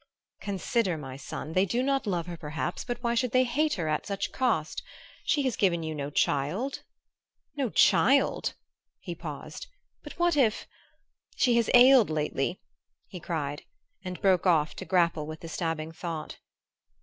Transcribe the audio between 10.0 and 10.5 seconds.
"But what